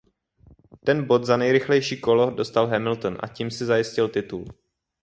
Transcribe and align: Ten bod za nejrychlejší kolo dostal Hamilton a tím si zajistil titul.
Ten 0.85 1.05
bod 1.05 1.23
za 1.25 1.37
nejrychlejší 1.37 1.97
kolo 2.01 2.31
dostal 2.31 2.67
Hamilton 2.67 3.17
a 3.19 3.27
tím 3.27 3.51
si 3.51 3.65
zajistil 3.65 4.09
titul. 4.09 4.45